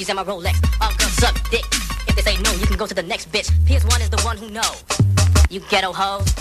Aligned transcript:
Gucci's 0.00 0.08
and 0.08 0.16
my 0.16 0.24
Rolex. 0.24 0.56
All 0.80 0.92
girls 0.96 1.12
suck 1.12 1.50
dick. 1.50 1.64
If 2.08 2.16
they 2.16 2.22
say 2.22 2.36
no, 2.42 2.52
you 2.52 2.66
can 2.66 2.76
go 2.76 2.86
to 2.86 2.94
the 2.94 3.02
next 3.02 3.30
bitch. 3.30 3.50
PS1 3.66 4.00
is 4.00 4.10
the 4.10 4.20
one 4.22 4.36
who 4.36 4.48
knows. 4.48 4.82
You 5.50 5.60
ghetto 5.68 5.92
hoes. 5.92 6.39